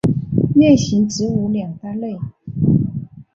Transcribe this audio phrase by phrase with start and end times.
[0.55, 2.17] 链型植物两大类。